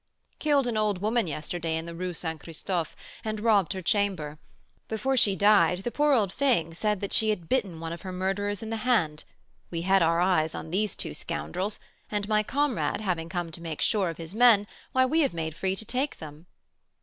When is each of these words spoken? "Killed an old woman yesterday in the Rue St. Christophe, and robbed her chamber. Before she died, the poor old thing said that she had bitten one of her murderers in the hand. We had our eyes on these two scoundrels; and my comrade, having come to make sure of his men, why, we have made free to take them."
"Killed 0.39 0.65
an 0.65 0.77
old 0.77 0.99
woman 0.99 1.27
yesterday 1.27 1.77
in 1.77 1.85
the 1.85 1.93
Rue 1.93 2.15
St. 2.15 2.39
Christophe, 2.41 2.95
and 3.23 3.39
robbed 3.39 3.73
her 3.73 3.83
chamber. 3.83 4.39
Before 4.87 5.15
she 5.15 5.35
died, 5.35 5.83
the 5.83 5.91
poor 5.91 6.13
old 6.13 6.33
thing 6.33 6.73
said 6.73 7.01
that 7.01 7.13
she 7.13 7.29
had 7.29 7.47
bitten 7.47 7.79
one 7.79 7.93
of 7.93 8.01
her 8.01 8.11
murderers 8.11 8.63
in 8.63 8.71
the 8.71 8.77
hand. 8.77 9.23
We 9.69 9.81
had 9.83 10.01
our 10.01 10.19
eyes 10.19 10.55
on 10.55 10.71
these 10.71 10.95
two 10.95 11.13
scoundrels; 11.13 11.79
and 12.09 12.27
my 12.27 12.41
comrade, 12.41 13.01
having 13.01 13.29
come 13.29 13.51
to 13.51 13.61
make 13.61 13.79
sure 13.79 14.09
of 14.09 14.17
his 14.17 14.33
men, 14.33 14.65
why, 14.91 15.05
we 15.05 15.19
have 15.19 15.35
made 15.35 15.55
free 15.55 15.75
to 15.75 15.85
take 15.85 16.17
them." 16.17 16.47